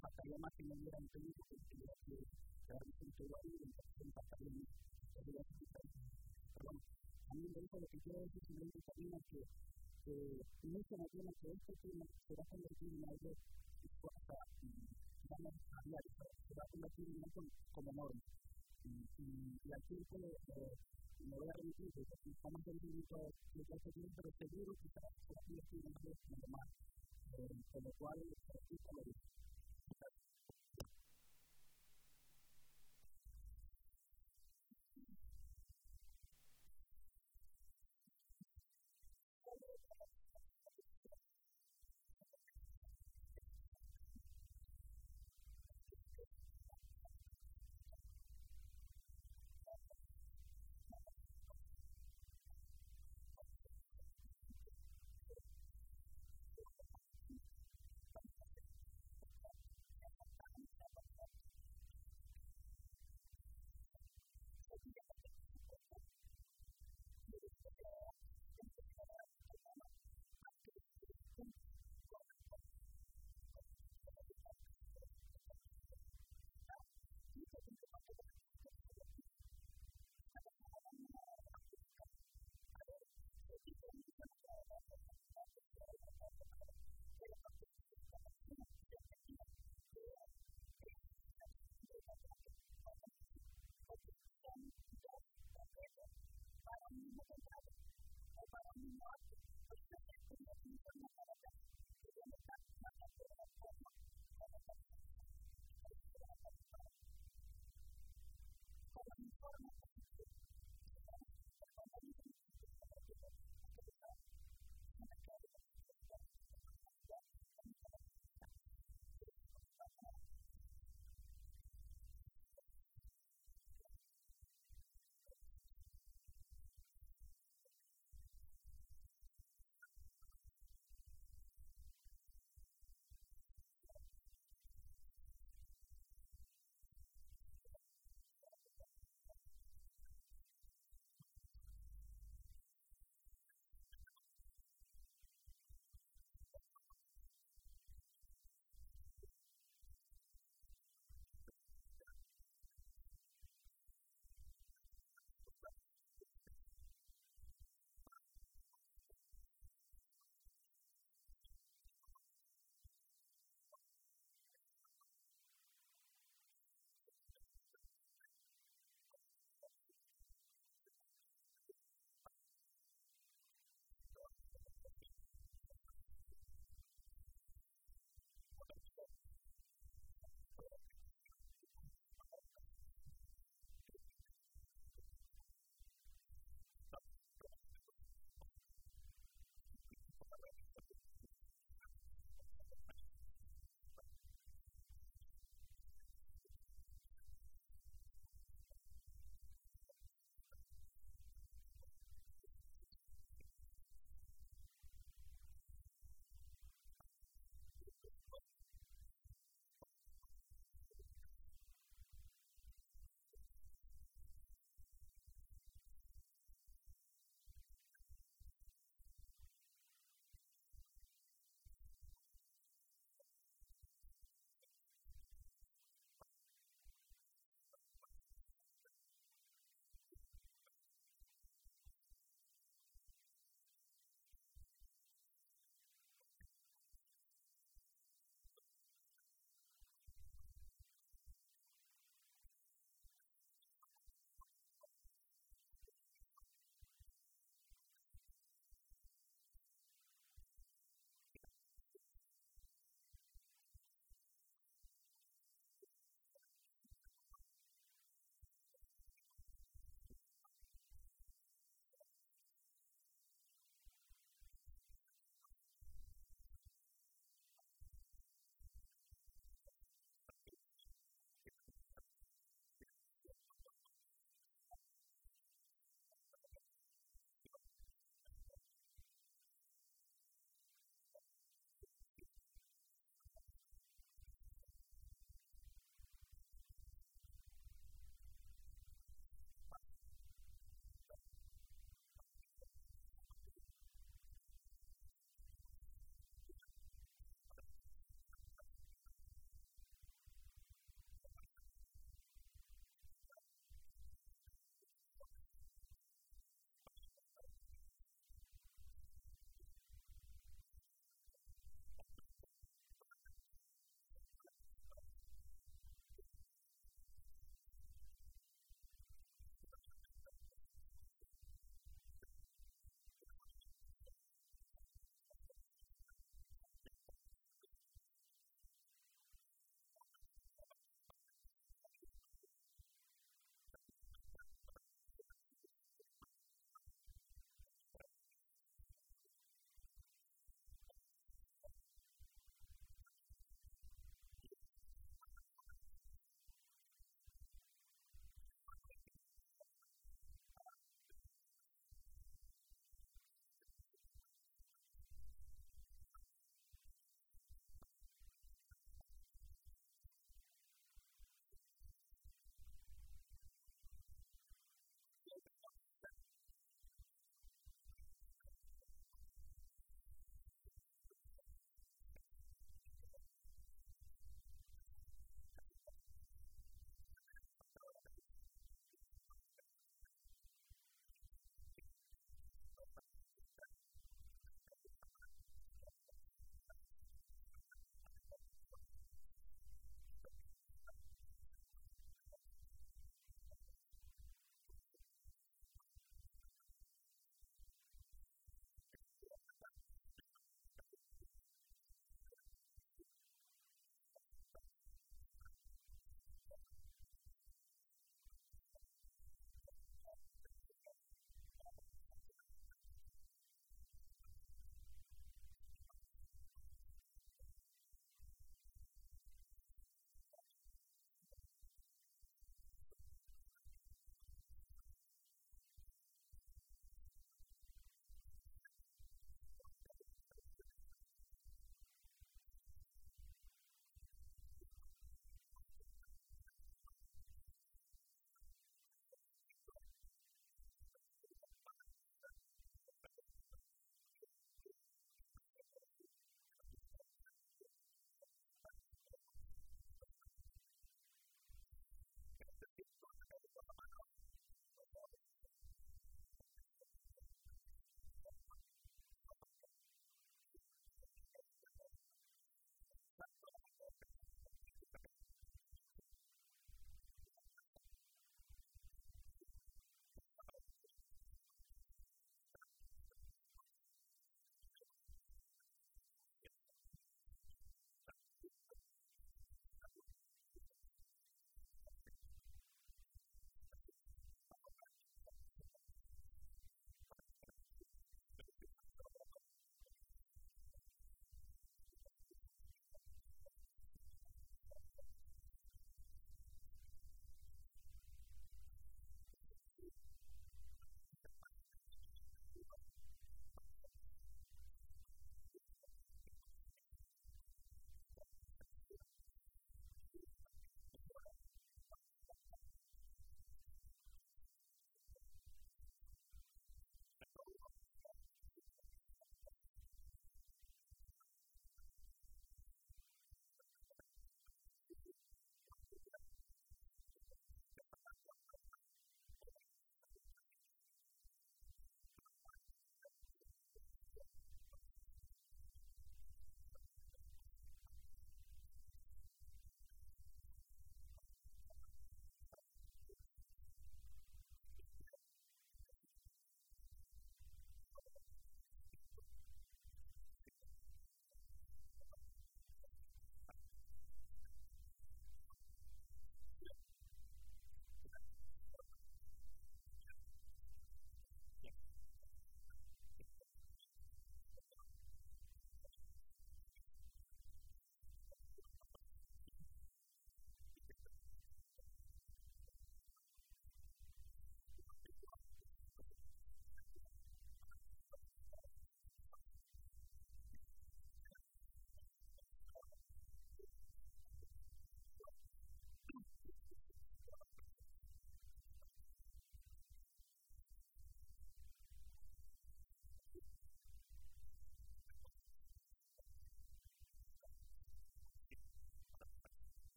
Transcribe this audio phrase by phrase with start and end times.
[0.00, 2.14] pasaría más que me hubieran pedido que tuviera que
[2.64, 4.68] quedarme sin todo ahí, entonces pasaría más.
[5.20, 6.70] Pero
[7.30, 9.40] a mí me dijo lo que quiero decir simplemente también es que
[10.72, 13.30] mucho más bien que este tema se va a convertir en algo
[15.30, 18.22] ya no es hablar, se va a convertir en algo como norma.
[18.82, 19.26] Y, y,
[19.60, 20.74] y aquí eh,
[21.28, 23.16] me voy a remitir, porque estamos en el límite
[23.54, 26.68] de clase bien, pero seguro que se va a convertir en algo normal.
[27.30, 29.00] Eh, con lo cual, aquí eh, como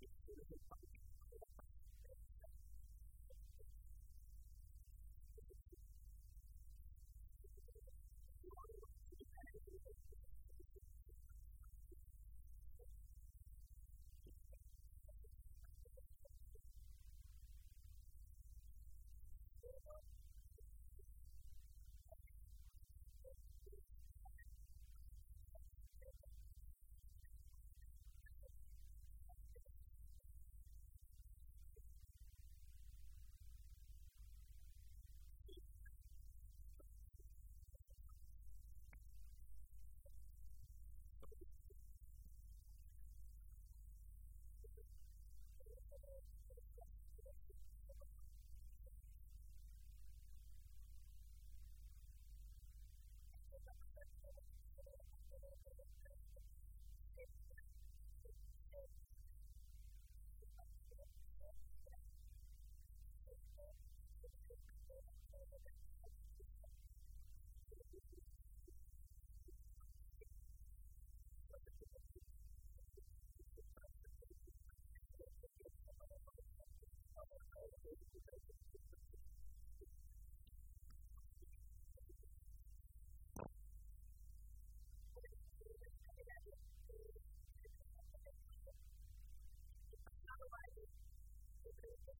[0.00, 0.08] the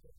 [0.03, 0.19] process.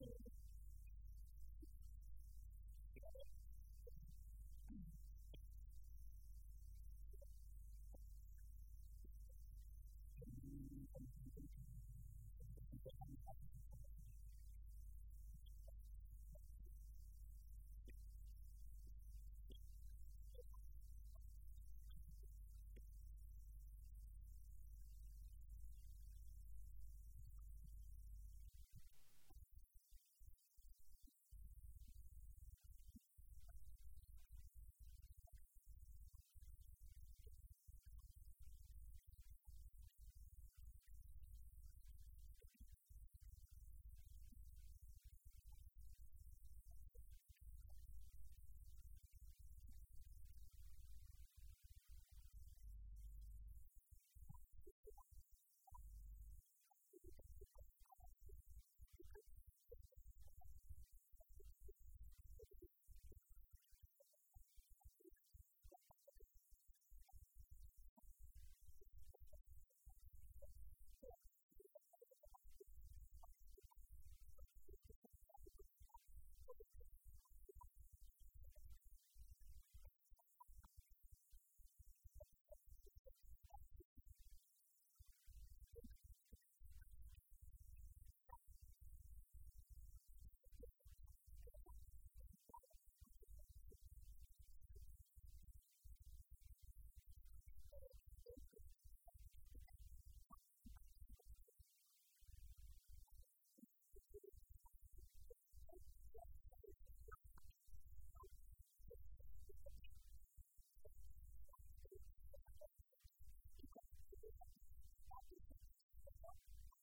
[0.02, 0.47] you.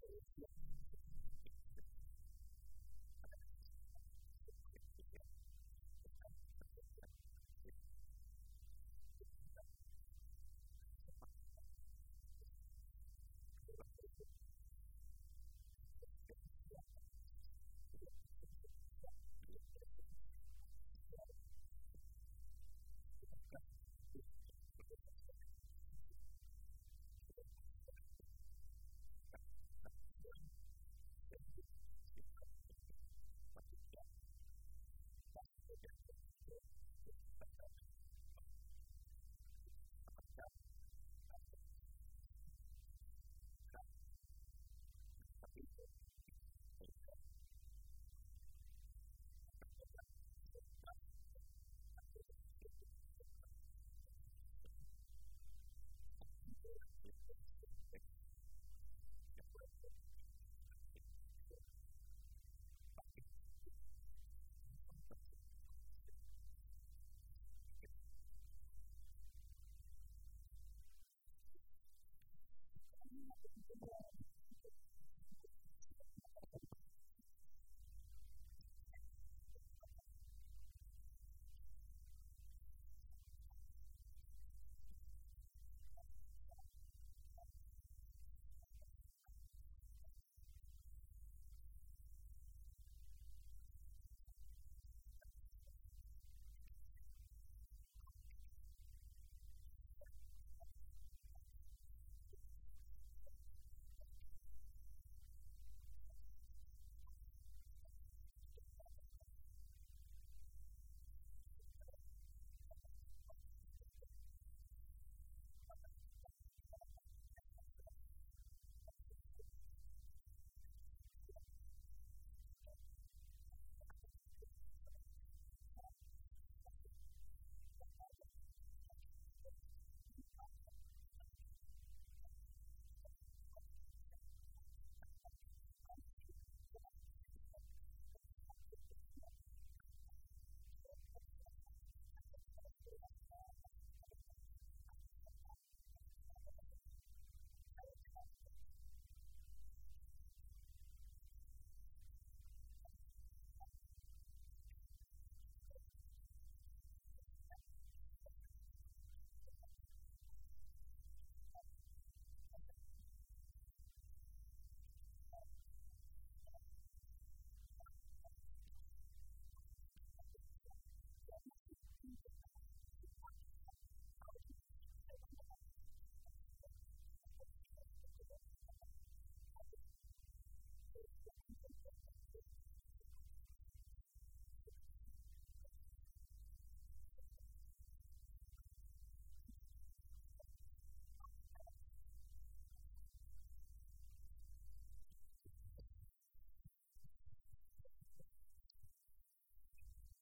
[0.00, 0.67] Thank you.